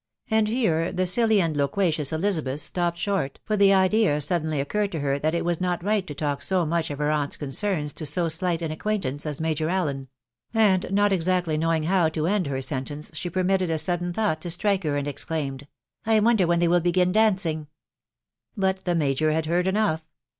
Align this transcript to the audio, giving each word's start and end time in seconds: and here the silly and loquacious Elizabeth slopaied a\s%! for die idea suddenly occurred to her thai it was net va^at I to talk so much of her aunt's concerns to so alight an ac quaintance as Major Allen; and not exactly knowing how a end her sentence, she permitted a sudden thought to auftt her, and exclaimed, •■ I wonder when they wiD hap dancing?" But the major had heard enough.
and 0.31 0.47
here 0.47 0.91
the 0.91 1.05
silly 1.05 1.39
and 1.39 1.55
loquacious 1.55 2.11
Elizabeth 2.11 2.59
slopaied 2.59 3.05
a\s%! 3.33 3.39
for 3.45 3.55
die 3.55 3.71
idea 3.71 4.19
suddenly 4.19 4.59
occurred 4.59 4.91
to 4.91 4.99
her 4.99 5.19
thai 5.19 5.29
it 5.29 5.45
was 5.45 5.61
net 5.61 5.81
va^at 5.81 5.89
I 5.91 6.01
to 6.01 6.15
talk 6.15 6.41
so 6.41 6.65
much 6.65 6.89
of 6.89 6.97
her 6.97 7.11
aunt's 7.11 7.37
concerns 7.37 7.93
to 7.93 8.07
so 8.07 8.23
alight 8.27 8.63
an 8.63 8.71
ac 8.71 8.79
quaintance 8.79 9.27
as 9.27 9.39
Major 9.39 9.69
Allen; 9.69 10.07
and 10.55 10.91
not 10.91 11.11
exactly 11.13 11.55
knowing 11.55 11.83
how 11.83 12.07
a 12.09 12.25
end 12.27 12.47
her 12.47 12.61
sentence, 12.61 13.11
she 13.13 13.29
permitted 13.29 13.69
a 13.69 13.77
sudden 13.77 14.11
thought 14.11 14.41
to 14.41 14.47
auftt 14.47 14.83
her, 14.85 14.97
and 14.97 15.07
exclaimed, 15.07 15.67
•■ 16.07 16.11
I 16.11 16.19
wonder 16.19 16.47
when 16.47 16.59
they 16.61 16.67
wiD 16.67 16.95
hap 16.95 17.11
dancing?" 17.11 17.67
But 18.57 18.85
the 18.85 18.95
major 18.95 19.29
had 19.29 19.45
heard 19.45 19.67
enough. 19.67 20.01